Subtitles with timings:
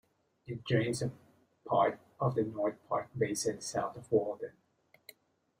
[0.47, 1.03] It drains
[1.63, 4.53] part of the North Park basin south of Walden.